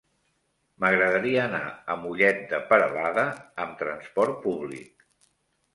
[0.83, 1.61] M'agradaria anar
[1.95, 3.27] a Mollet de Peralada
[3.67, 5.11] amb trasport públic.